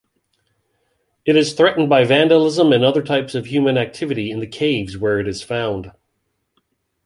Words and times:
It 1.25 1.35
is 1.35 1.53
threatened 1.53 1.87
by 1.89 2.05
vandalism 2.05 2.73
and 2.73 2.83
other 2.83 3.03
types 3.03 3.35
of 3.35 3.45
human 3.45 3.77
activity 3.77 4.31
in 4.31 4.39
the 4.39 4.47
caves 4.47 4.97
where 4.97 5.19
it 5.19 5.27
is 5.27 5.43
found. 5.43 5.91